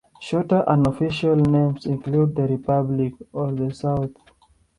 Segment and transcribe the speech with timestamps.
[0.19, 4.09] Shorter unofficial names include "the Republic" or "the South".